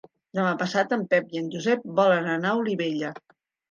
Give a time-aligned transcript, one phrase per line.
[0.37, 3.19] Demà passat en Pep i en Josep volen anar a Olivella.